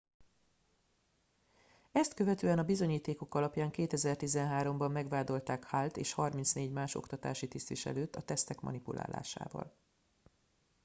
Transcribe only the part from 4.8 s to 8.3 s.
megvádolták hallt és 34 más oktatási tisztviselőt a